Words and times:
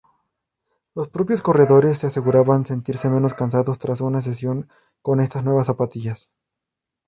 Los 0.95 1.09
propios 1.09 1.43
corredores 1.43 2.03
aseguraban 2.03 2.65
sentirse 2.65 3.07
menos 3.07 3.35
cansados 3.35 3.77
tras 3.77 4.01
una 4.01 4.19
sesión 4.19 4.67
con 5.03 5.19
estas 5.21 5.43
nuevas 5.43 5.67
zapatillas. 5.67 6.31